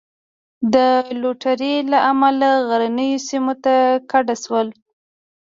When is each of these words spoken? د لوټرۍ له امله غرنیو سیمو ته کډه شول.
د 0.73 0.75
لوټرۍ 1.21 1.75
له 1.91 1.99
امله 2.11 2.49
غرنیو 2.69 3.23
سیمو 3.27 3.53
ته 3.63 3.75
کډه 4.11 4.35
شول. 4.43 4.67